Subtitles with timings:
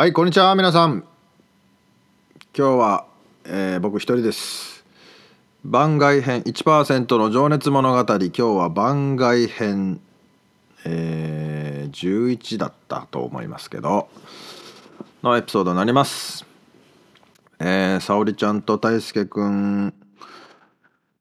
[0.00, 1.04] はい、こんにちは、皆さん。
[2.56, 3.06] 今日は、
[3.44, 4.82] えー、僕一人です。
[5.62, 7.98] 番外編1%の情熱物語。
[7.98, 10.00] 今日は番外編、
[10.86, 14.08] えー、11だったと思いますけど、
[15.22, 16.46] のエピソードになります。
[17.58, 19.92] えー、沙織ちゃんと大輔くん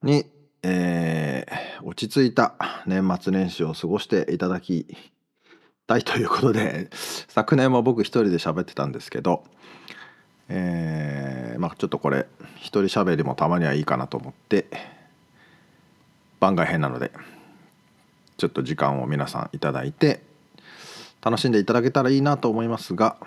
[0.03, 0.25] に、
[0.63, 4.87] えー、落ち着いた年末年始を過ごしていただき
[5.89, 6.87] たいということで
[7.27, 9.43] 昨年も僕一人で喋ってたんですけど、
[10.47, 14.67] えー、まあちょっとこれ一人喋りもたまにはいいかなと思って
[16.39, 17.11] 番外編なので
[18.37, 20.21] ちょっと時間を皆さんいただいて
[21.23, 23.17] 楽しんでいただけたらいいなと思いますが、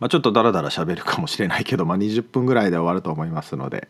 [0.00, 3.88] まあ、ちょっとダラダラ喋るかもしれないけど、まあ、20分ぐらいで終わると思いますので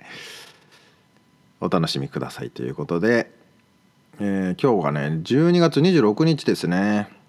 [1.61, 3.33] お楽しみくださいということで、
[4.20, 7.20] えー、今日がね12月26日ですね。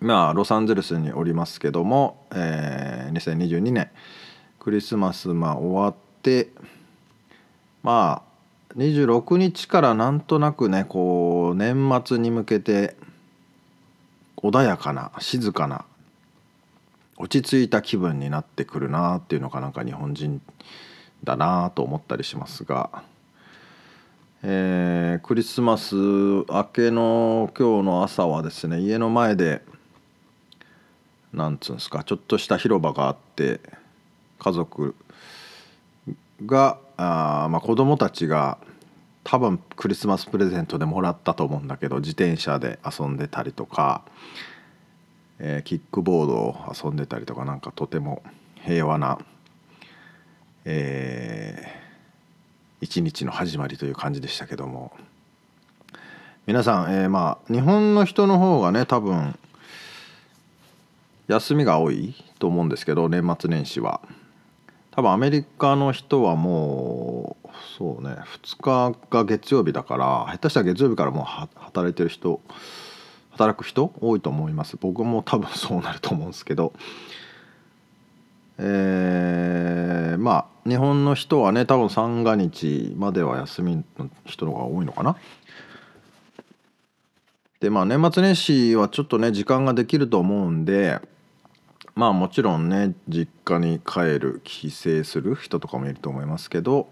[0.00, 3.90] まあロサンゼルスにおりますけども、えー、2022年
[4.58, 6.50] クリスマスまあ終わって
[7.82, 12.96] まあ26日からなんとなくねこう年末に向けて
[14.36, 15.84] 穏やかな静かな
[17.16, 20.42] 落ち着いた気分になってくるなっていうのがなんか日本人
[21.24, 23.02] だなと思ったりしますが、
[24.42, 29.62] えー、クリスマス明けの今日の朝はですね家の前で
[31.36, 33.60] なんつうんですかちょっとした広場があって
[34.38, 34.94] 家族
[36.44, 38.58] があ、まあ、子供たちが
[39.22, 44.02] 多分クリスマスプレゼントでもらったと思うんだけど自転車で遊んでたりとか、
[45.38, 48.22] えー、キックボードを遊んでたりとかなんかとても
[48.64, 49.18] 平和な、
[50.64, 54.92] えー、一日の始まりという感じでしたけども。
[56.46, 59.36] 皆さん、えー、まあ日本の人の方がね多分
[61.28, 64.00] 休みが多いと思うんですけど年末年始は。
[64.92, 72.40] 多分アメリカの人はもうそうね2日が月曜日だから下手したら月曜日からもう働いてる人
[73.32, 74.78] 働く人多いと思います。
[74.80, 76.72] 僕も多分そうなると思うんですけど。
[78.58, 85.16] えー、まあ日本の人はね多分三が日までは休みの人の方が多いのかな。
[87.60, 91.00] でまあ年末年始はちょっとね時間ができると思うんで
[91.96, 96.88] まあもちろんね実家に帰る帰省する人とかもいると思いますけど、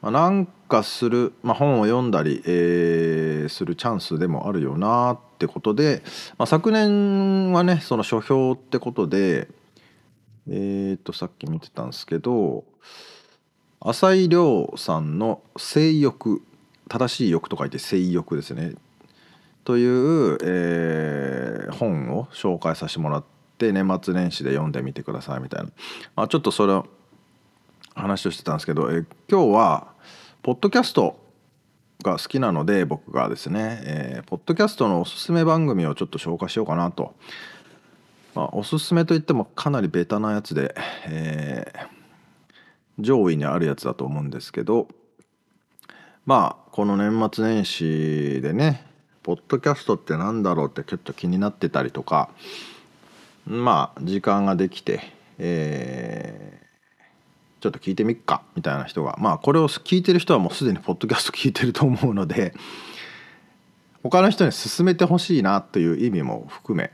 [0.00, 6.02] まあ、なんかする、まあ、本を読んだり、えー、するチャンスでもあるよなってことで、
[6.38, 9.48] まあ、昨年はねその書評ってことで
[10.48, 12.64] えっ、とさっき見てたんですけど
[13.80, 16.42] 浅井亮さんの「性欲」
[16.88, 18.74] 正しい欲と書いて性欲ですね。
[19.64, 25.70] という、えー、本を紹介させてもらってって年末年始で読んでみてくださいみたいな、
[26.16, 26.86] まあ、ちょっとそれを
[27.94, 29.86] 話をしてたんですけどえ今日は
[30.42, 31.16] ポッドキャスト
[32.02, 37.14] が好きなので僕がですね、えー、ポッドキャストのおすすめ番組をちょっと紹介しようかなと、
[38.34, 40.74] まあ、おすすめといってもかなりベタなやつで、
[41.06, 44.88] えー、上位にあるやつだと思うんですけど
[46.26, 48.84] まあこの年末年始でね
[49.22, 52.28] ポッドキャストって何だろうってちょっと気になってたりとか
[53.46, 55.00] まあ時間ができて、
[55.38, 62.54] えー、ちょっと聞いてみっかみたいな人がまあこれを聞いてる人はもうすでにポッドキャスト聞いてると思うので
[64.02, 66.90] 他の人に勧めてほしいなという意味も含め、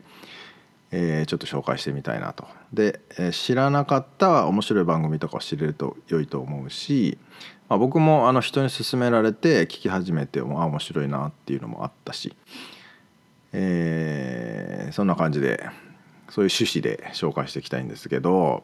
[0.93, 2.47] えー、ちょっと紹介してみたいなと。
[2.73, 7.19] で、えー、知らなかった面白い番組とかを知れると良いと思うし、
[7.69, 12.37] まあ、僕もあの人に勧められて聞き始めてあ面白いなっていうのもあったし、
[13.53, 15.69] えー、そんな感じで
[16.31, 18.63] そういう趣旨で紹介していきたいんですけど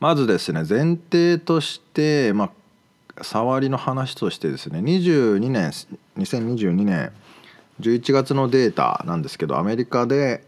[0.00, 2.50] まずですね前提としてま
[3.16, 5.70] あ触りの話としてですね22年
[6.18, 7.12] 2022年
[7.80, 10.44] 11月のデータなんですけどアメリカで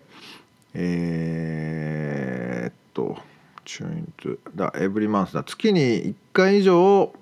[0.75, 3.17] えー、っと
[3.65, 7.13] チューントだエブリマンスだ月に1回以上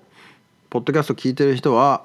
[0.69, 2.03] ポッドキャスト聞いてる人は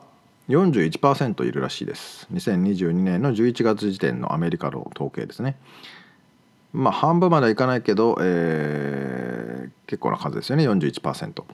[0.49, 2.27] 41%いるらしいです。
[2.33, 5.57] 2022年の11月時点のアメリカの統計ですね。
[6.73, 10.69] まあ半分まではいかないけど、えー、結構な数ですよね。
[10.69, 11.45] 41%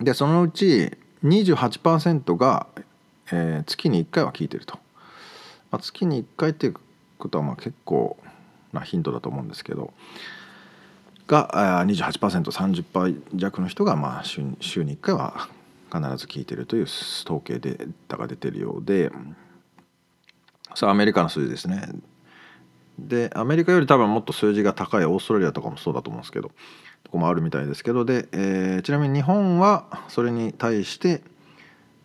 [0.00, 2.66] でそのうち28%が、
[3.32, 4.78] えー、月に1回は聞いてると、
[5.70, 6.74] まあ、月に1回っていう
[7.18, 8.16] ことはまあ結構
[8.72, 9.92] なヒントだと思うんですけど
[11.26, 15.48] が 28%30% 弱の人がまあ週に週に1回は
[15.92, 19.10] 必ず聞いてるという統計データが出てるようで。
[20.74, 21.88] それはアメリカの数字ですね。
[22.98, 26.50] でアメリカより多分もっと数字が高いオーストラリアとかもそうだと思うんですけど
[27.04, 31.22] とこもあるみたいですけどで、えー、ちなみに日本はそれに対して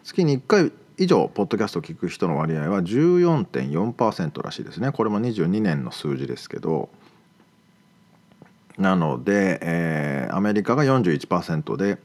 [0.04, 4.92] 月に1回以上ポッドキャストを聞く人の割合は14.4%らしいですね。
[4.92, 6.90] これも22年の数字ですけど。
[8.78, 12.00] なので、えー、アメリカが41%で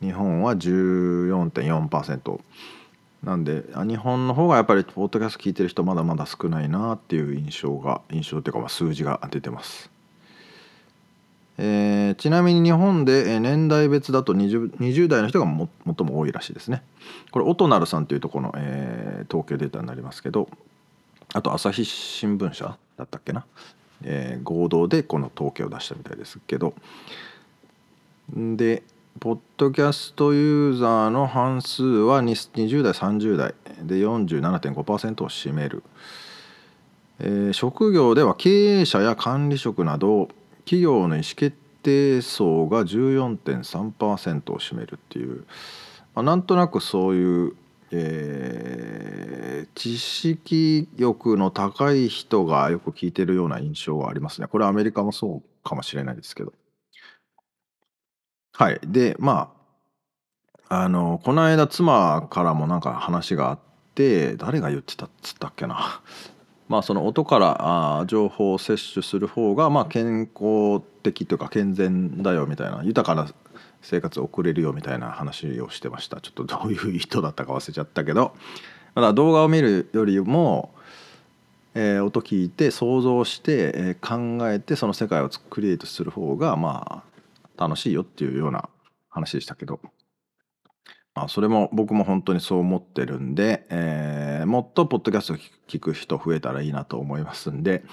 [0.00, 2.40] 日本は14.4%
[3.22, 9.90] なんで日本の方がやっぱりポッドキャスト聞いてる人まだまだ少ないなっていう印象が印象っていうかまあ数字が出てます。
[11.62, 16.82] えー、ちなみに日本で年代別だと 20, 20代の人がも最も多いらしいですね。
[17.30, 20.48] これオトナルさんというとこの、えー、統計データになりますけど
[21.34, 23.44] あと朝日新聞社だったっけな、
[24.02, 26.72] えー、合同でこの統計を出したみたいですけど
[28.34, 28.82] で
[29.18, 35.82] ポッドキャストユーザーの半数は20代30代で47.5%を占める、
[37.18, 40.28] えー、職業では経営者や管理職など
[40.64, 45.44] 企業の意思決定層が14.3%を占めるっていう、
[46.14, 47.56] まあ、なんとなくそういう、
[47.90, 54.46] えー、知識欲の高い人がよく聞いてるような印象はありますね。
[54.46, 56.52] これアメリカもそうかもしれないですけど。
[58.60, 58.80] はい。
[58.86, 59.50] で、ま
[60.68, 63.58] あ、あの、この間妻からもなんか話があっ
[63.94, 66.02] て、誰が言ってたっつったっけな。
[66.68, 73.32] まあその音からあ情報を摂取する方がまあ健康的というか健全だよみたいな豊かな
[73.80, 78.36] 生活を送れるよみたいな話をしてましたちょっとどういう意図だったか忘れちゃったけど
[78.94, 80.72] まだ動画を見るよりも、
[81.74, 87.09] えー、音聞いて想像して、えー、考えてその世界をクリエイトする方がまあ
[87.60, 88.70] 楽しいよっていうような
[89.10, 89.80] 話でしたけど、
[91.14, 95.34] まあ、それも僕も本当にそう思ってるんで、えー、もっとポッドキャスト
[95.68, 97.84] 聞く人増えたらいいなと思いますんで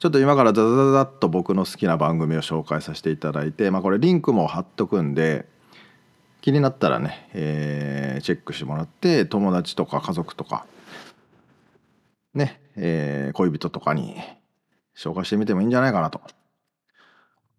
[0.00, 5.46] ちょっと今からザザザザッと僕の好きな番組を紹介させていただいて、まあ、これリンクも貼っとくんで
[6.40, 10.66] 気になったらね、えー、チェックしてもらって友達とか家族とか
[12.34, 14.16] ね、えー、恋人とかに
[14.96, 16.20] 紹介してみてもいいんじゃないかなと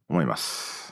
[0.10, 0.85] 思います。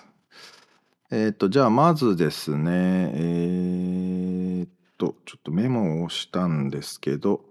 [1.16, 4.68] えっ、ー、と、じゃあまずですね、えっ、
[4.98, 7.42] と、ちょっとメモをしたんですけど、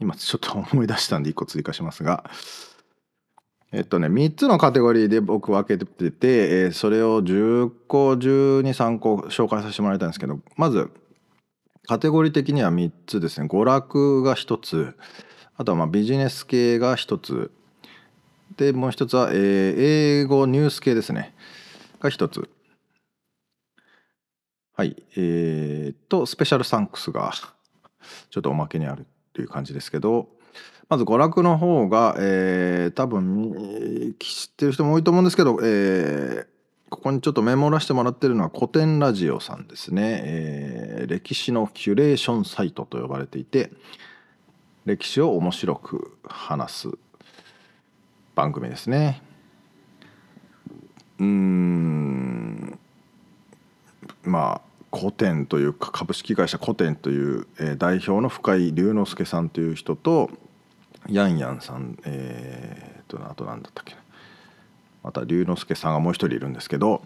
[0.00, 2.28] 今ちょっと思い出したんで1個追加しますが、
[3.70, 6.28] えっとね、3つのカテゴリーで僕分けてて、
[6.64, 10.90] えー、それを10個、12、3個紹介させてもらいたいんですけど、まず、
[11.86, 13.46] カテゴリー的には3つですね。
[13.46, 14.96] 娯楽が1つ、
[15.56, 17.52] あとはまビジネス系が1つ、
[18.56, 19.74] で、もう1つは、えー、
[20.22, 21.36] 英語ニュース系ですね。
[22.00, 22.48] が一つ。
[24.74, 24.96] はい。
[25.16, 27.32] えー、と、スペシャルサンクスが
[28.30, 30.28] ちょっとおまけにあるっていう感じですけど、
[30.88, 36.46] まず娯楽の方が、えー、多分知ってる人も多いと思うんですけど、えー、
[36.88, 43.70] ここにちょっとメモらせてもらってるのは古典ラジオさんですね、えー、歴史のキュレーションサイトと呼ばれていて
[44.86, 46.88] 歴史を面白く話す
[48.34, 49.27] 番組ですね。
[51.18, 52.78] うん。
[54.24, 54.60] ま
[54.92, 60.30] あ古典というか株式会社古典という、えー、代表の深井龍之介さんという人と
[61.08, 64.00] ヤンヤンさんえー、とあと何だったっけな。
[65.02, 67.02] また龍之介さんがもう一人いるんですけど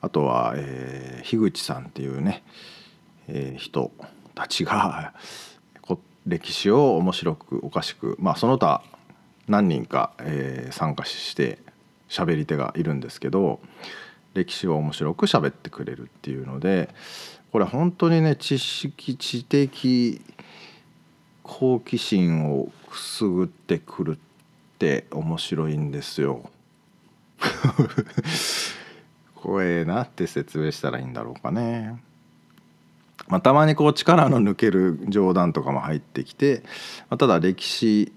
[0.00, 2.42] あとは、えー、樋口さんっていうね、
[3.28, 3.92] えー、人
[4.34, 5.14] たちが
[6.26, 8.82] 歴史を面白くおかしくまあその他
[9.46, 11.58] 何人か、えー、参加して
[12.08, 13.60] 喋り手がいるんですけど
[14.34, 16.90] 歴史を面白く喋ってくれるっていうので
[17.52, 20.20] これ本当にね知識知的
[21.42, 24.18] 好奇心をくすぐってくるっ
[24.78, 26.50] て面白いんですよ。
[29.34, 32.02] 怖えなって説明したらいいんだろうかね。
[33.28, 36.62] まあ、たまにこう力の抜ける冗談とかも入ってきて、
[37.10, 38.12] まあ、ただ歴史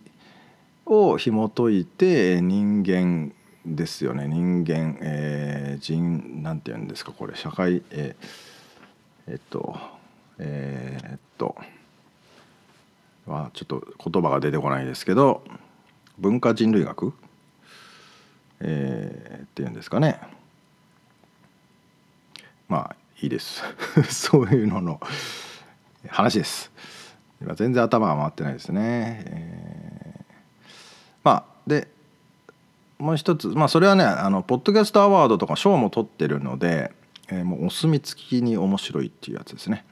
[0.85, 3.31] を紐解いて人間
[3.65, 4.27] ですよね。
[4.27, 7.11] 人間、えー、人なんて言うんですか？
[7.11, 9.77] これ社会えー、えっと
[10.37, 11.55] えー、っと
[13.27, 15.43] はちょっと言葉が出てこないですけど
[16.17, 17.13] 文化人類学、
[18.61, 20.19] えー、っていうんですかね。
[22.67, 23.61] まあいいです。
[24.09, 25.01] そういうのの
[26.07, 26.71] 話です。
[27.41, 30.23] 今全然頭が回ってないですね、えー、
[31.23, 31.87] まあで
[32.99, 36.91] もう一つまあそれはねあのポッドキャストアワードとか賞も取ってるので、
[37.29, 39.85] えー、もうお墨付きに面白いっていうやつですね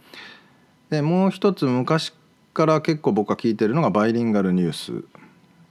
[0.89, 2.13] でもう一つ昔
[2.53, 5.05] から結構僕が聞いてるのがバイリンガルニュース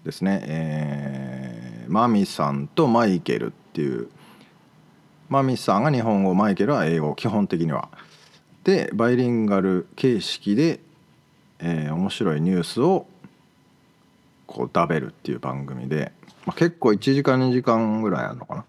[0.05, 4.09] ですね、えー、マミさんとマイケルっていう
[5.29, 7.89] マミさんが日本語マイケルは英語基本的には。
[8.63, 10.81] でバイリンガル形式で、
[11.59, 13.07] えー、面白いニュースを
[14.47, 16.13] こう食べるっていう番組で、
[16.45, 18.65] まあ、結構1時間2時間ぐらいあるのかな。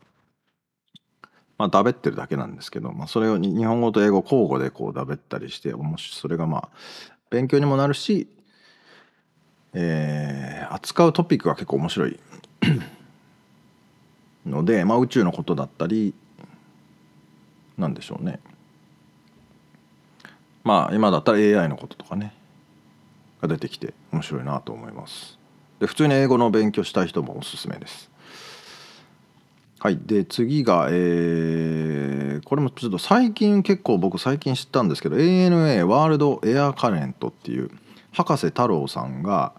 [1.57, 6.69] まあ、だべってるだけなんですけど、まあ、それを日本語と英語交互でこうだべったりしてそれがまあ
[7.31, 8.27] 勉強にもなるし、
[9.73, 12.19] えー、扱うトピックが結構面白い。
[14.45, 16.13] ので、まあ、宇宙のことだったり
[17.77, 18.39] なんでしょうね。
[20.63, 22.33] まあ今だったら AI のこととかね
[23.41, 25.36] が出てきて面白いなと思います。
[25.79, 28.09] で普通に英語の勉強したい人もおすすめです。
[29.79, 29.99] はい。
[30.03, 37.69] で次がえー、これもちょっと最近結構僕最近知ったんですけど ANA ワールドエアカレントっていう
[38.11, 39.53] 博士太郎さんが、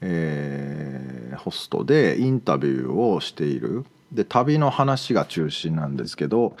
[0.00, 3.84] えー、ホストでインタビューをしている。
[4.10, 6.56] で旅の話が中心なんですけど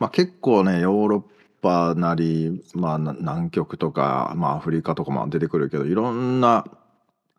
[0.00, 1.22] まあ、結構ねヨーロッ
[1.60, 6.64] パなり、まあ、南極とか、まあ、アフリカとかも出てくるけどいろんな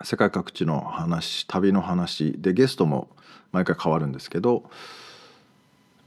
[0.04, 3.08] 世界各地の話旅の話でゲストも
[3.52, 4.64] 毎回変わるんですけど、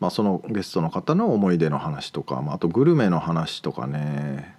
[0.00, 4.56] まあ、そのゲストの方の思い出の話とか、まあ、あとグルメの話とかね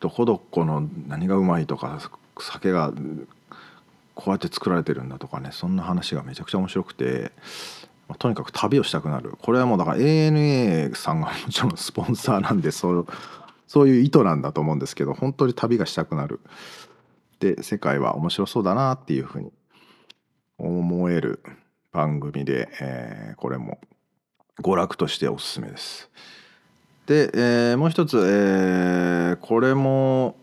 [0.00, 1.98] どこどこの何がうまいとか
[2.38, 2.92] 酒が
[4.14, 7.32] こうやって作られてるんだとかねそんな話がめちゃくちゃ面白くて
[8.08, 9.34] まとにかく旅をしたくなる。
[9.42, 13.06] これはもうだから ANA さんがもちろんスポンサーなんでそう
[13.66, 16.40] そういう意図なんだと思うんですけど本当に旅がしたくなる。
[17.40, 19.52] で世界は面白そうだなっていうふうに
[20.58, 21.42] 思える
[21.92, 23.78] 番組で、えー、これも
[24.60, 26.10] 娯楽としておすすめです。
[27.06, 30.36] で、えー、もう一つ、えー、これも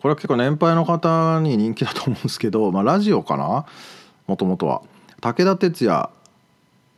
[0.00, 3.66] これは結構年配の方に人気だと思うんですけど、まあ、ラジオかな？
[4.26, 4.82] もともとは
[5.20, 6.10] 武田鉄矢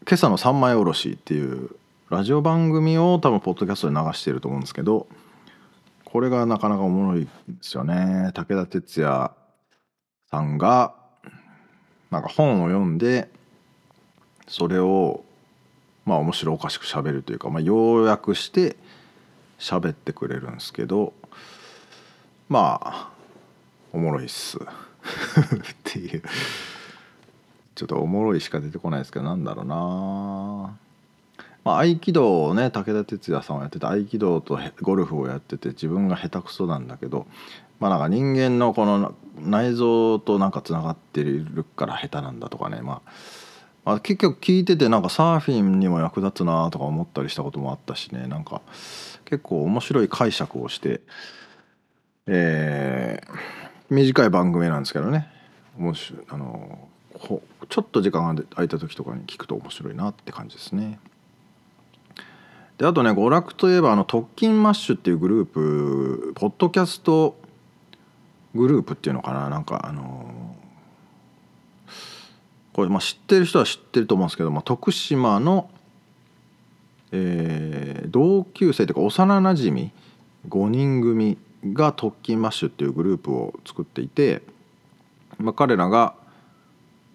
[0.06, 1.70] 今朝の三枚おろしっていう
[2.10, 5.06] ラジオ番組を多分ポッドキャストで流してると思うんですけど
[6.10, 8.30] これがなかなかおもろいですよね。
[8.34, 9.32] 武田鉄矢
[10.30, 10.94] さんが
[12.10, 13.28] なんか本を読んで
[14.46, 15.24] それを
[16.06, 18.76] まあ面白おかしく喋るというか、まあ、要約して
[19.58, 21.12] 喋ってくれるんですけど
[22.48, 23.10] まあ
[23.92, 24.58] おもろいっす。
[24.64, 24.64] っ
[25.84, 26.22] ていう。
[27.74, 30.87] ちょっとおもろいしか出てこないですけどなんだろうな。
[31.64, 37.26] まあ、合気道をね武田鉄矢さんはやってて合気道とゴルフをやってて自分が下手くそなんだけど
[37.80, 43.10] まあなんか人間のこの内臓となんかつながっているから下手なんだとかね、まあ、
[43.84, 48.62] まあ結局聞いててなんかサーフィンにも役立つなとか思ったりしたこともあったしねなんか
[49.24, 51.00] 結構面白い解釈をして
[52.30, 55.28] えー、短い番組なんですけどね
[55.78, 56.88] 面白あの
[57.68, 61.00] ちょっと時間が空いた時とかに聞くと面白いなって感じですね。
[62.78, 67.36] であとね娯楽といえばあの特勤マッシュっていうグループポッドキャスト
[68.54, 69.50] グループっていうのかな？
[69.50, 70.54] なんかあの
[72.72, 75.68] これ、まあ、知ってる人は知ってると思うんですけど、まあ、徳島の、
[77.10, 79.90] えー、同級生というか幼なじみ
[80.48, 81.36] 5人組
[81.74, 84.42] が特勤マッシュっていうグループを作っていて、
[85.38, 86.14] まあ、彼らが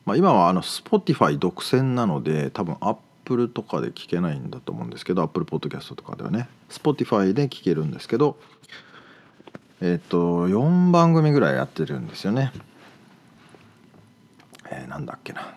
[0.06, 2.76] まあ、今はあの Spotify 独占なので多分
[3.24, 6.50] Apple とかで聞けないんだと思うんですけど Apple Podcast とかではね。
[6.70, 8.38] Spotify で聞けるんですけど
[9.82, 12.52] えっ、と4番組ぐらいやってるんですよね。
[14.70, 15.56] えー、なんだっけな。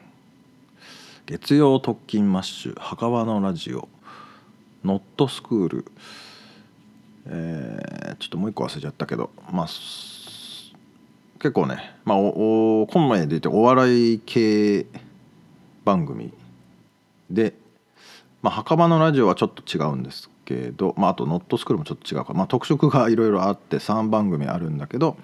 [1.26, 3.88] 月曜特勤マッシュ墓場のラジオ
[4.84, 5.84] ノットスクール。
[7.28, 14.86] えー、ちょっともう一個忘れちゃったけどまあ結構ねまあおお名で言ってお笑い系
[15.84, 16.32] 番組
[17.30, 17.54] で
[18.46, 25.16] まあ、墓場のラジオはちょっと違うんですけど、まあ、あとノットスクールもちょっと違うから、まあ、特色がいろいろあって3番組あるんだけど、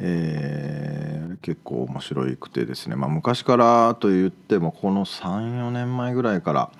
[0.00, 6.72] えー、結構面白くてですね、まあ、昔からと言ってもこの34年前ぐらいから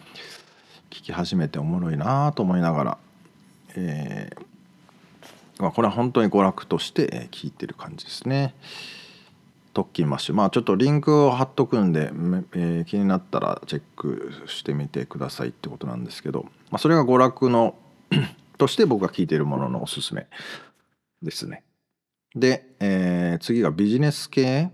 [0.90, 2.99] 聞き始めておもろいなと思いながら、
[3.76, 8.54] えーまあ、これは本当に娯楽として聞いてる感じですね。
[9.72, 12.10] 特勤マッシュまあちょっとリンクを貼っとくんで、
[12.54, 17.76] えー、気になったらチェックしてみてくださいってことなんですけど、まあ、それが娯楽の
[18.58, 20.26] として僕が聞いているもののおすすめ
[21.22, 21.62] ですね。
[22.34, 24.70] で、えー、次がビジネス系。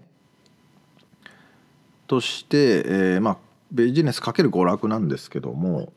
[2.07, 3.39] として、えー、まあ
[3.73, 5.93] ビジネスかける娯楽なんですけども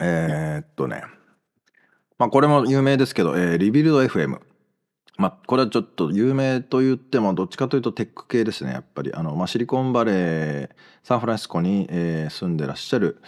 [0.00, 1.02] えー、っとね。
[2.18, 4.40] まあこれも有名ですけど、えー、リビルド FM
[5.22, 8.72] まあ、これはちょっと有名と言ってもどっちかというとテック系ですね。
[8.72, 10.70] やっぱりあの、まあ、シリコンバレー
[11.04, 13.22] サンフランシスコに、えー、住んでらっしゃる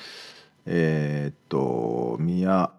[0.67, 2.73] えー、っと宮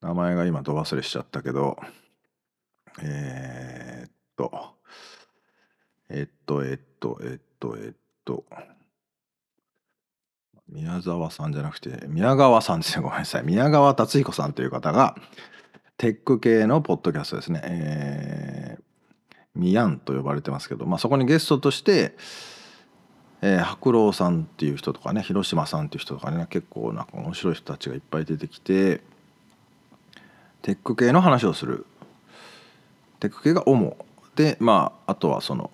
[0.00, 1.76] 名前が今ど忘れしちゃったけど
[3.02, 4.52] えー、っと
[6.08, 7.92] えっとえっとえっとえっ
[8.24, 8.44] と
[10.68, 13.42] 宮沢さんじゃなくて宮川さんですねごめんなさい。
[13.44, 15.16] 宮川達彦さんという方が
[15.98, 22.14] テック系のポッドキャストですね、えー、ミヤンと呼ばれてますけど、まあ、そこにゲストとして、
[23.40, 29.00] えー、白老さんっていう人とかね広島さんっていう人とかね結構なんか面白い人たちがいっぱい出てきて
[30.60, 31.86] テック系の話をする。
[33.20, 33.96] テック系が主。
[34.34, 35.70] でまああとはその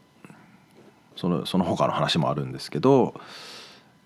[1.16, 3.14] そのその他の話もあるんですけど、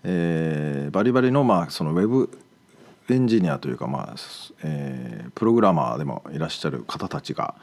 [0.04, 2.30] えー、バリバリのまあそのウェブ
[3.08, 4.14] エンジニアというか、まあ
[4.64, 7.54] えー、プログラマーでもいらっしゃる方たちが、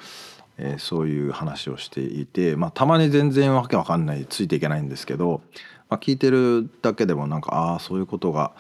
[0.57, 5.41] えー、そういう話をしていて、まあ、たまに全然わけわかんないついていけないんですけど、
[5.89, 8.53] まあ、聞いてるだけでもなんかああそういうことが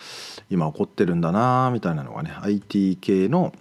[0.49, 3.53] 今起こってるんだなみたいなのがね IT 系の、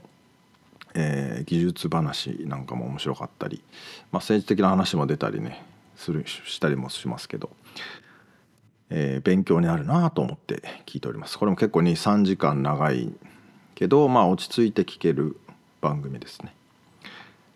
[0.95, 3.63] えー、技術話なんかも面白かったり、
[4.11, 5.65] まあ、政治的な話も出たりね
[5.97, 7.51] するしたりもしますけど、
[8.91, 11.39] えー、勉強になるなと思って聞いております。
[11.39, 13.13] これも結構23時間長い
[13.75, 15.37] けどまあ落ち着いて聞ける
[15.81, 16.55] 番組ですね。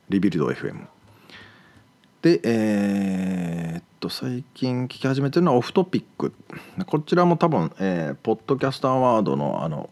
[0.09, 0.87] リビルド FM
[2.23, 6.33] でえー、っと最近聞き始めてるのはオフトピック。
[6.87, 9.91] こちらも多分、えー、ポッドキャストアワードのあの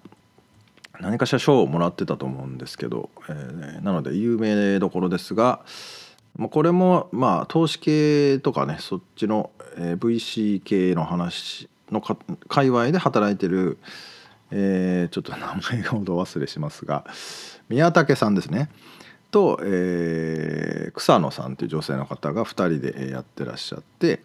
[1.00, 5.60] 何かしら賞をもらってたと思うんですけど、えー、なので有名どころですが
[6.50, 12.16] これもまあ投資系とかねそっちの、VC 系の話のか
[12.48, 13.78] 界隈で働いてる、
[14.50, 15.38] えー、ちょっと名
[15.70, 17.04] 前がど忘れしますが
[17.68, 18.70] 宮武さんですね
[19.30, 24.22] と、えー、草野さんという女性の方が2人でやってらっしゃって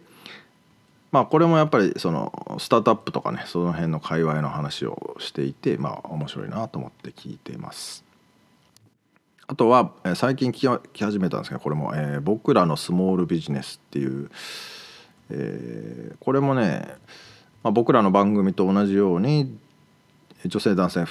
[1.11, 8.08] まあこれもやっぱりそのスタートアップとかねその辺の界隈の話をしていてまあ面白いなと思って聞いています。
[9.49, 14.29] あとは最近聞き始めたんですけどこれも、えー「僕らのスモールビジネス」っていう
[15.31, 16.87] えー、これもね、
[17.63, 19.57] まあ、僕らの番組と同じように
[20.45, 21.07] 女性男性1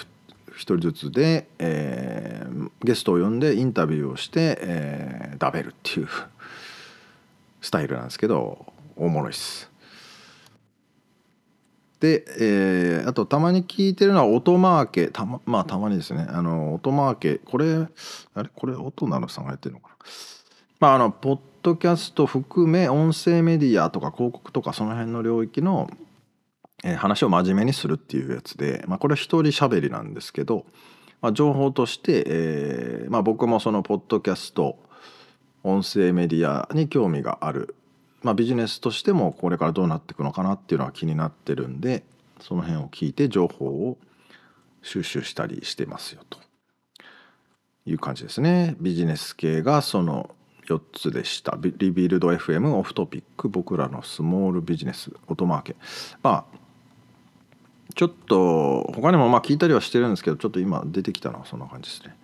[0.57, 6.09] 人ずつで、えー、ゲストを呼んでインタビューをして、えー、食べるっていう
[7.61, 9.68] スタイルなんですけどおもろいっす。
[12.01, 16.27] で、えー、あとたまに聞いてるのは音マーケたままあたまにですね。
[16.29, 17.89] あの音マーケこれ
[18.35, 18.49] あれ？
[18.55, 19.95] これ音なのさんがやってるのかな？
[20.81, 25.91] まああのポッドキャスト含め音声メディアとか広告とかその辺の領域の、
[26.85, 30.67] えー、話を真面目にするっていうやつで、まあ、これ一人喋りなんですけど、
[31.21, 34.79] まあ、情報として、えーまあ、僕もそのポッドキャスト
[35.65, 37.75] 音声メディアに興味がある、
[38.23, 42.03] まあ、ビジネスとしてもこれからどうなっていくのかなっていうのは気になってるんで
[42.41, 43.97] その辺を聞いて情報を
[44.83, 46.39] 収集したりしてますよと
[47.87, 48.77] いう感じですね。
[48.81, 50.35] ビジネス系がその
[50.67, 51.59] 4つでした。
[51.61, 55.77] リビルド FM、オフトピック、僕らのスモールビジネス、音マーケ。
[56.23, 56.59] まあ、
[57.95, 62.17] ちょっと他にもまあ聞いたりはしてるんですけど、ちょっと今出てきたのはそんな感じですね。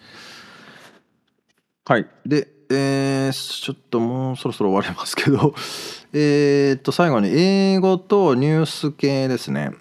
[1.87, 2.07] はい。
[2.27, 5.55] で、えー、ちょっともうそろそろ終わりますけど、
[6.13, 9.73] え、っと、最後に英語とニュース系ですね。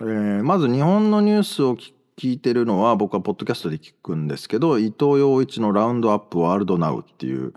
[0.00, 7.52] えー、まず日本のニュースを聞いてるのは僕はポッドキャストで聞くんですけど伊藤洋一の「ラウンドアップワールドナウ」っていう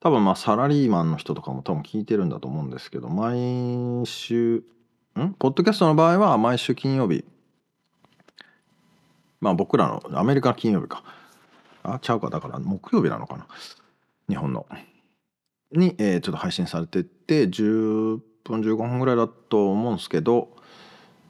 [0.00, 4.62] 多分まあサラリーマンの人とかも多分聞いてるんだと思うんですけど毎週
[5.18, 5.34] ん？
[5.38, 7.24] ポッドキャストの場合は毎週金曜日。
[9.40, 11.02] まあ僕らのアメリカの金曜日か。
[11.82, 12.30] あちゃうか。
[12.30, 13.46] だから木曜日なのかな。
[14.30, 14.66] 日本の。
[15.72, 20.48] に、えー、ちょっと配信されてて10分15分ぐらいだと思うんですけど、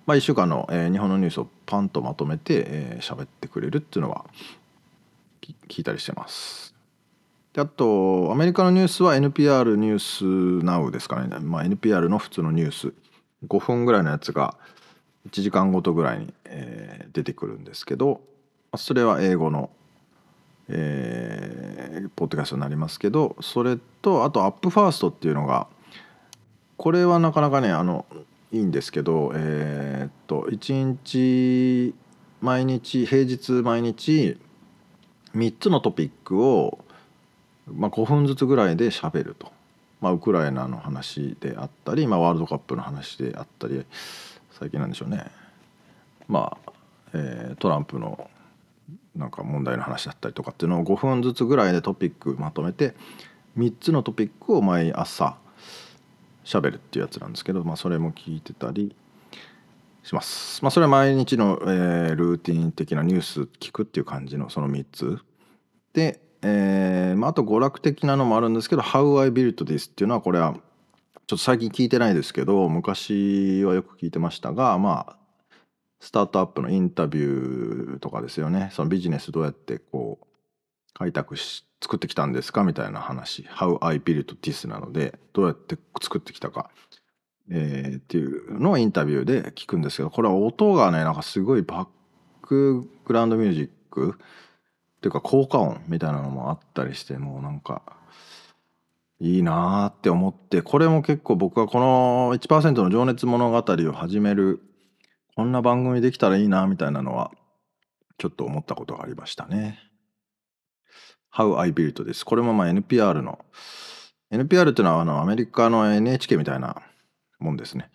[0.06, 4.24] まあ、1週間の、えー日本のニュースをパンとまとめて喋、えーってくれるっていうのは
[5.68, 6.74] 聞いたりしてます。
[7.52, 12.92] であとアメリカのニュースは NPR ニュース Now ですかね、まあ、NPR の普通のニュース。
[13.46, 14.58] 5分ぐらいのやつが
[15.28, 18.20] 1時間ごとぐらいに、えー出てくるんですけど
[18.76, 19.70] それは英語の、
[20.70, 25.66] えーポッドキャストになりますけどそれとあとアップファーストっていうのが
[26.76, 28.06] これはなかなかねあの
[28.52, 31.94] いいんですけどえーっと1日
[32.40, 34.38] 毎日平日毎日
[35.34, 36.78] 3つのトピックを、
[37.66, 39.52] まあ、5分ずつぐらいで喋ると、
[40.00, 43.84] まあ、ウクライナの話であったり、まあ、ワールドカップの話であったり
[44.58, 45.26] 最近なんでしょうね。
[46.28, 46.72] まあ、
[47.14, 48.30] えートランプの
[49.20, 52.94] なんか問題の話だったりとかっていうのを5分ずつぐらいでトピックまとめて
[53.58, 55.36] 3つのトピックを毎朝
[56.44, 58.96] 喋るっていうやつなんですけど、まあ、それも聞いてたり
[60.02, 60.62] します。
[60.64, 65.18] まあ、それは毎日の、えールーティン的なニュース聞くっていう感じのその3つ。
[65.92, 70.60] で、えーまあ、あと娯楽的なのもあるんですけど「How I Built This」っていうのはこれはちょっ
[71.26, 75.16] と最近聞いてないですけど昔はよく聞いてましたがまあ
[76.00, 78.70] スタートアップのインタビューとかですよね。
[78.72, 80.26] そのビジネスどうやってこう
[80.94, 86.70] 開拓し作ってきたんですかみたいな話「How I Built This」なのでどうやって作ってきたか、
[87.50, 91.88] えーっていうのをインタビューで聞くんですけどこれは音がねなんかすごいバッ
[92.42, 97.82] クグラウンドミュージックっていうか効果音みたいなのもあったりしてもうなんか
[99.20, 104.62] いいなーって思ってこれも結構僕はこの1%の情熱物語を始める
[105.36, 107.30] こんな番組できたらいいなみたいなのは
[108.18, 109.78] ちょっと思ったことがありましたね。
[111.34, 112.24] How I Built です。
[112.24, 113.38] これもまあ NPR の
[114.32, 116.82] NPR っていうのはあのアメリカの NHK みたいな
[117.38, 117.90] もんですね。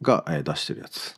[0.00, 1.14] が、え出してるやつ。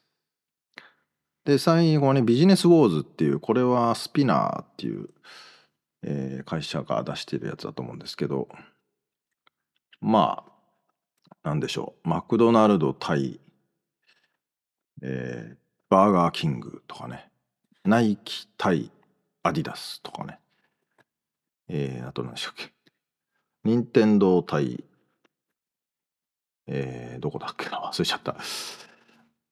[1.45, 5.09] で最後にビジネスウォーズっていうこれはスピナーっていう、
[6.03, 8.49] えー会社が出してるやつだと思うんですけど
[10.01, 13.41] まあなんでしょうマクドナルド対、
[15.07, 15.57] えー
[15.91, 17.29] バーガーキングとかね。
[17.85, 18.91] ナイキ対
[19.45, 20.41] アディダスとかね。
[21.69, 22.73] えーあと何でしたっけ。
[23.63, 24.83] 任天堂対
[26.67, 27.91] えーどこだっけな。
[27.93, 28.37] 忘れちゃった。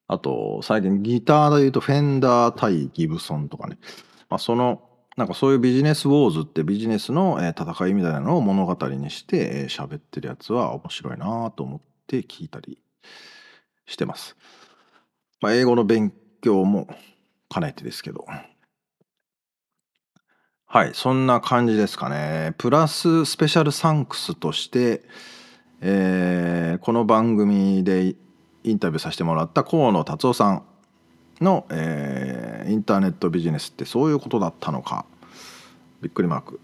[0.08, 3.78] あと最近ギターで言うとフェンダー対ギブソンとかね、
[4.28, 4.82] まあ、その
[5.16, 12.78] なんかそういうビジネスウォーズってビジネスの戦いみたいなのを物語にしてえー喋ってるやつは面白いなと思って聞いたり
[13.86, 14.36] してます。
[15.42, 16.88] まあ、英語の勉強も
[17.50, 18.24] 兼ねてですけど。
[20.66, 22.54] はい、そんな感じですかね。
[22.56, 25.02] プラススペシャルサンクスとして、
[25.80, 28.14] えーこの番組で
[28.64, 30.62] インタビューさせてもらった河野達夫さん
[31.40, 35.04] の、えーインターネットビジネスってそういうことだったのか
[36.00, 36.60] びっくりマーク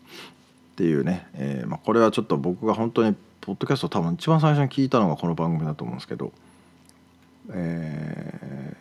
[0.72, 6.32] っていうね、えーまあ、これはちょっと僕が本当にポッドキャスト多分一番最初に聞いたのがこの番組だと思うんですけど、
[7.54, 8.78] えー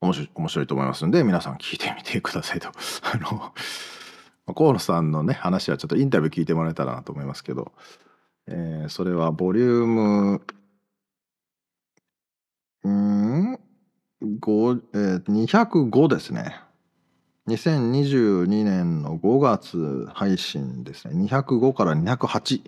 [0.00, 2.68] 面白い面白いと思いますんで皆さん聞いてみてくださいと。
[3.02, 7.72] あの河野さんのね話はちょっとインタビュー聞いてもらえたらなと思いますけど、
[8.46, 10.42] えーそれはボリューム
[12.84, 13.54] うん
[14.22, 16.60] 5えー205ですね。
[17.48, 21.14] 2022年の5月配信ですね。
[21.26, 22.62] 205から208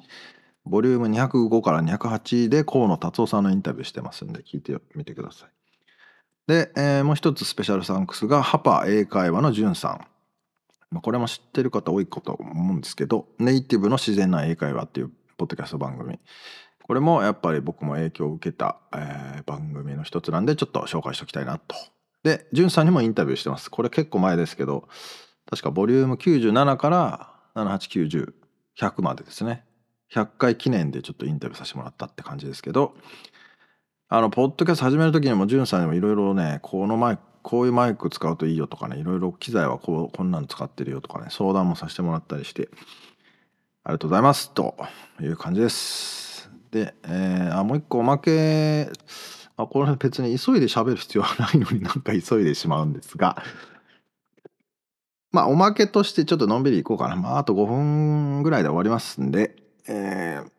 [0.66, 5.50] ボリューム205から208で河野達夫さんのインタビューしてますんで聞いてみてください。
[6.48, 10.06] で、えーもう一つスペシャルサンクスがハパ英会話のじゅんさん。
[10.90, 16.18] まあこれも知ってる方多いかと思うんですけどネイティブの自然な英会話っていうポッドキャスト番組。
[16.82, 21.76] これもやっぱり僕も影響を受けた、えー番組の一つなんでちょっと紹介しておきたいなと。
[22.24, 23.70] でじゅんさんにもインタビューしてます。
[23.70, 24.88] これ結構前ですけど
[25.48, 29.65] 確かボリューム97から7890100までですね。
[30.12, 32.94] 100回記念でちょっとインタビューさせてもらったって感じですけど
[34.08, 42.68] あのポッドキャスト始める時にもじゅんさんにもいろいろねこのマイクこういうマイク使うといいよとかねいろいろ機材はこうこんなの使ってるよとかね相談もさせてもらったりして
[43.84, 44.76] ありがとうございますと
[45.20, 46.50] いう感じです。
[46.72, 48.90] で、えーあもう一個おまけ
[49.56, 53.40] あこれ別に急いで喋る必要はないのになんか急いでしまうんですが
[55.30, 57.14] まあおまけとしてちょっとのんびりいこうかな。
[57.14, 59.54] まああと5分ぐらいで終わりますんで、
[59.88, 60.50] えー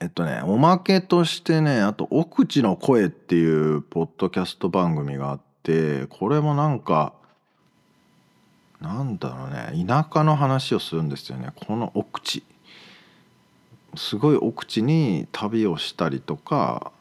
[0.00, 7.14] えっとね、おまけとしてね、あと、奥地の声っていうポッドキャスト番組があって、これもなんか、
[8.82, 11.48] なんだろうね、田舎の話をするんですよね。
[11.54, 12.42] この奥地。
[13.96, 16.92] すごい奥地に旅をしたりとか、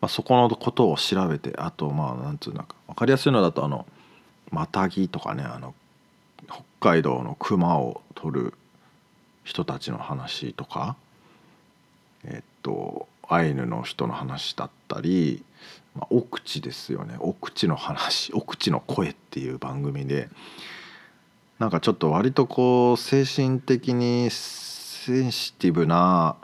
[0.00, 3.84] まあ、そこのことを調べてあとまあなんつうのか分かりやすいのだとあの
[4.50, 5.74] マタギとかねあの
[6.46, 8.54] 北海道の熊を取る
[9.48, 10.94] 人たちの話とか
[12.22, 15.42] えっとアイヌの人の話だったり、
[15.94, 17.16] まあ、奥地ですよね。
[17.18, 20.28] 奥地の話奥地の声っていう番組で
[21.58, 26.36] なんかちょっと割とこう精神的にセンシティブな、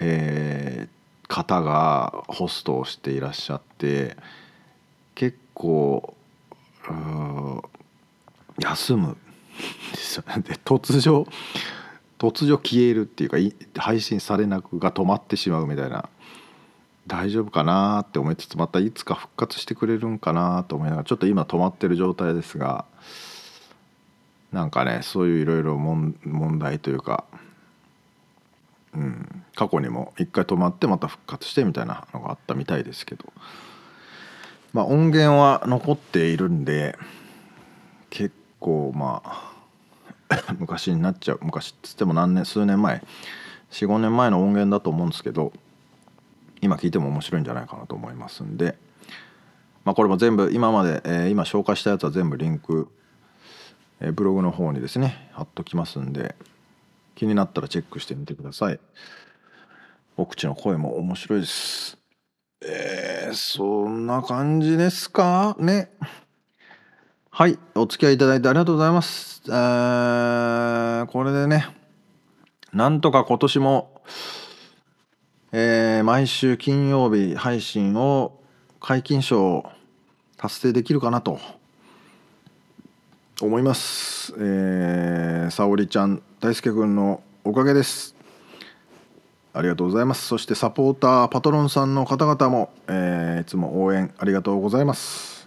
[0.00, 4.16] えー、方がホストをしていらっしゃって
[5.14, 6.14] 結構
[8.58, 9.16] 休む
[9.92, 10.42] ですよね。
[10.42, 11.26] で突如
[12.18, 13.36] 突如消えるっていうか
[13.80, 16.08] 配信されなくが止まってしまうみたいな。
[17.06, 22.84] 大丈夫かなって思いつつまたいつか復活してくれるんかなと思いながらちょっと今止まってる状態ですが
[24.52, 27.24] なんかねそういういろいろ問題というか、
[28.94, 33.32] うん、過去にも一回止まってまた復活してみたいなのがあったみたいですけど。
[34.72, 36.98] まあ音源は残っているんで
[38.10, 39.52] 結構まあ
[40.58, 43.02] 昔になっちゃう昔っつっても何年数年前
[43.70, 45.52] 45年前の音源だと思うんですけど
[46.60, 48.76] 今聞いても面白いんじゃないかなと思いますんで、
[49.84, 52.88] まあ、これも全部今まで、えー、今紹介したやつは全部リンク、
[54.00, 56.34] えー、ブログの方にですね貼っときますんで
[57.14, 58.78] 気になったらチェックしてみてください。
[60.16, 61.96] お口の声も面白いです。
[62.60, 65.90] えー、そんな感じですかね。
[67.38, 69.42] はい、お付き合いいただいてありがとうございます。
[69.46, 71.68] えー、これでね、
[72.72, 74.02] なんとか今年も、
[75.52, 78.40] えー、毎週金曜日配信を
[78.80, 79.70] 解禁賞
[80.36, 81.38] 達成できるかなと
[83.40, 84.34] 思います。
[84.36, 88.16] えー、沙織ちゃん、大輔君のおかげです。
[89.52, 90.26] ありがとうございます。
[90.26, 95.37] そしてサポーター、パトロンさんの方々も、えー、いつも応援ありがとうございます。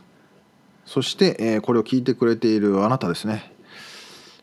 [0.92, 3.54] そして、えー、これを聞いてくれているあなたですね。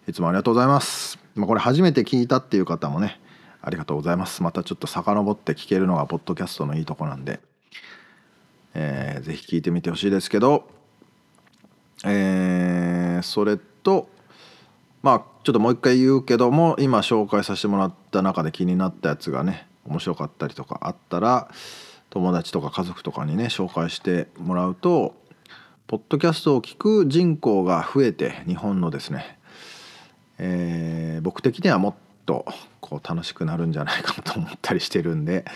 [0.08, 3.20] いつもありがとうございます、まあ、これ初めて聞いたっていう方もね
[3.60, 4.42] ありがとうございます。
[4.42, 7.40] またちょっと遡って聞けるのがポッドキャストのいいとこなんで、
[8.72, 10.70] えー、ぜひ聞いてみてほしいですけど。
[12.06, 14.08] えー、それと
[15.02, 21.50] まあちょっともう一回言うけども今紹介させてもらった中で気になったやつがね面白かったりとかあったら
[22.08, 25.14] 友達とか家族とかにね紹介してもらうと
[25.88, 29.38] ポッドキャストを聞く人口が増えて日本のですね、
[30.36, 31.94] えー、僕的にはもっ
[32.26, 32.44] と
[32.82, 35.46] こう楽しくなるんじゃないかと思ったりしてるんで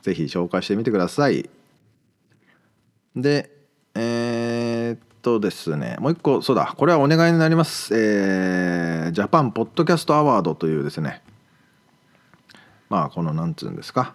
[0.00, 1.50] 是非紹介してみてください。
[3.14, 3.50] で
[3.94, 7.94] えー、っとですねもう一個そうだこれはお願いになります。
[7.94, 11.20] えー、ジャパンポッドキャストアワードというですね
[12.88, 14.14] まあこの何つうんですか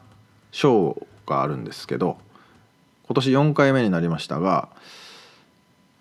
[0.51, 2.17] 賞があるんですけど
[3.07, 4.69] 今年4回目になりましたが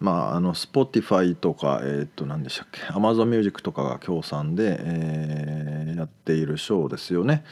[0.00, 7.44] まああの Spotify とかえっ、と何でしたっけ Amazon Music とかが協賛で、えー、やっているショーですよね。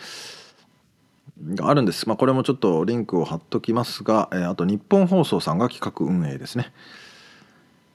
[1.54, 6.72] があるんです、まあ、これもちょっとリンクを貼っときますが、えー、あと日本放送さんが企画運営ですね。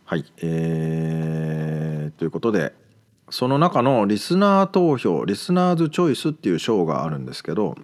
[0.06, 2.74] はい、えー、ということで
[3.30, 7.76] その中のリスナー投票リスナーズチョイスっていう賞があるんですけど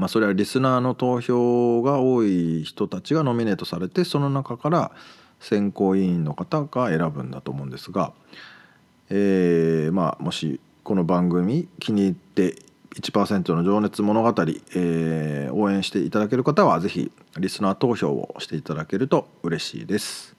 [0.00, 4.92] まあ、それはリスナーの投票が多い人たちがノミネートされてその中から
[5.40, 8.14] 選考委員の方が選ぶんだと思うんですが、
[9.10, 12.56] えー、まあもしこの番組気に入って
[12.94, 14.28] 1%の情熱物語、
[14.74, 20.34] えー、応援していただける方は是非リスナー投票をしていただけると嬉しいです。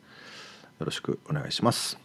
[0.80, 2.00] よろしくお願いします。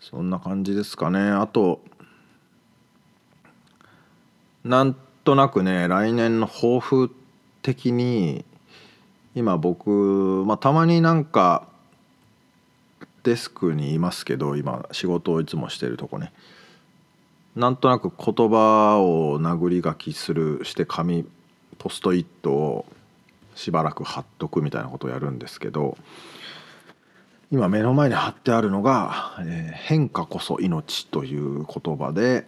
[0.00, 1.30] そんな感じですかね。
[1.30, 1.82] あと
[4.64, 7.10] なんとなくね来年の抱負
[7.62, 8.44] 的に
[9.34, 11.66] 今僕、まあ、たまになんか
[13.22, 16.32] デスクにいますけど今仕事をいつもしてるとこね。
[17.56, 21.26] なんとなく言葉を殴り書きするして紙
[21.78, 22.86] ポストイットを
[23.56, 25.98] しばらく貼っとくみたいなことをやるんですけど
[27.50, 32.46] 今目の前に貼ってあるのが「えー、変化こそ命」という言葉で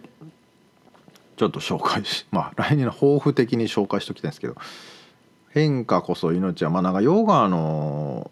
[1.35, 4.55] ちょっと紹介し まあ来年の抱負的に紹介しておきたいんですけど
[5.49, 8.31] 変化こそ命はまあなんかヨガの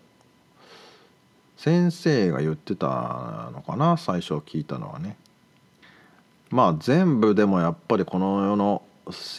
[1.57, 5.15] 先生が言ってたのかな最初聞いたのはね。
[6.49, 8.81] まあ全部でもやっぱりこの世の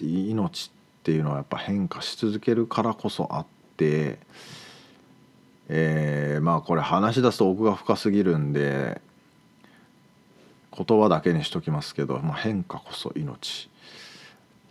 [0.01, 3.47] 命っていうのはやっぱ変化し続けるからこそあっ
[3.77, 4.19] て
[5.75, 9.01] えー、まあこれ話し出すと奥が深すぎるんで
[10.77, 13.69] 言葉だけにしときますけど、まあ、変化こそ命。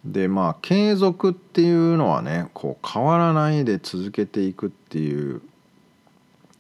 [0.04, 5.42] でまあ継続っていうのはねこう変わらないで続けていくっていう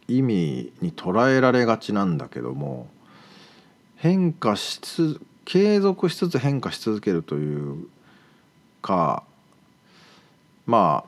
[0.07, 2.87] 意味に捉えられがちなんだけども
[3.95, 7.87] 変化しつ継続しつつ変化し続けるという
[8.81, 9.23] か
[10.67, 11.05] ま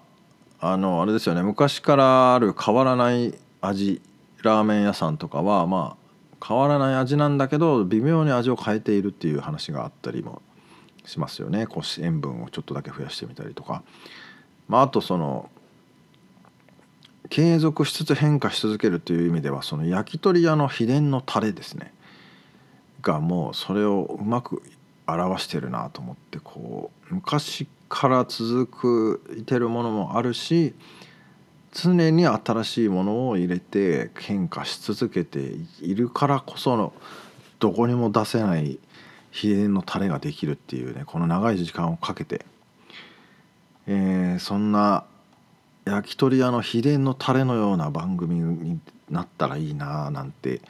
[0.59, 1.43] ああのあれですよね。
[1.43, 4.01] 昔からある変わらない味
[4.41, 6.02] ラーメン屋さんとかはまあ
[6.45, 10.41] 変わらない味なんだけど微妙に味を変えているっていう話があったりも
[11.05, 11.67] しますよね。
[11.67, 13.83] こう塩分をちょっとだけ増やしてみたりとか、
[14.67, 15.49] まあ、あとその
[17.29, 21.93] 継続しつつ変化し続けるという意味ではその焼き鳥屋の秘伝のタレですね。
[23.01, 24.61] がもうそれをうまく
[25.07, 30.73] 表してるなと思ってこう昔から続くいてるものもあるし
[31.73, 35.39] 常に新しいものを入れて変化し続けて
[35.81, 36.93] いるからこその
[37.59, 38.79] どこにも出せない
[39.31, 42.45] 秘伝のタレができるっていうねこの長い時間をかけて、
[43.87, 45.05] えー、そんな
[45.85, 50.61] 焼き鳥屋の秘伝のタレのような番組になったらいいななんて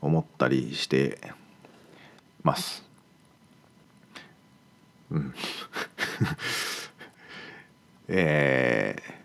[0.00, 1.20] 思ったりして
[2.42, 2.82] ます。
[5.10, 5.34] うん、
[8.08, 9.19] えー、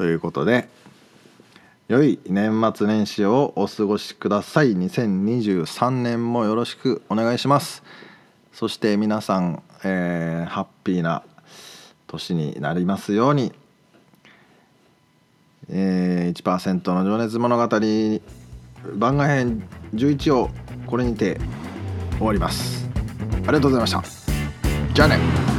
[0.00, 0.66] ということで
[1.88, 4.74] 良い年末年始をお過ごしください。
[4.74, 7.82] 2023年もよろしくお願いします。
[8.50, 11.22] そして皆さん、えー、ハッピーな
[12.06, 13.52] 年になりますように、
[15.68, 17.68] えー、1%の情熱物語
[18.94, 20.48] 番外編11を
[20.86, 21.38] これにて
[22.16, 22.88] 終わります。
[23.34, 24.02] ありがとうございました。
[24.94, 25.49] じゃあね。